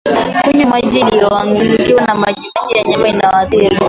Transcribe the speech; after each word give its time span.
Kunywa 0.43 0.67
maji 0.69 0.99
yaliyoingiwa 0.99 2.01
na 2.01 2.15
majimaji 2.15 2.75
ya 2.91 2.99
wanyama 2.99 3.03
walioathirika 3.27 3.75